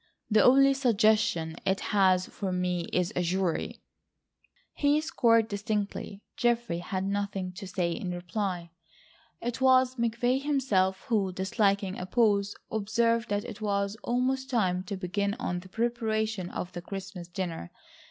[0.31, 3.83] —the only suggestion it has for me is a jury?"
[4.73, 6.23] He scored distinctly.
[6.37, 8.71] Geoffrey had nothing to say in reply.
[9.43, 14.97] It was McVay himself, who, disliking a pause, observed that it was almost time to
[14.97, 17.69] begin on the preparation of the Christmas dinner.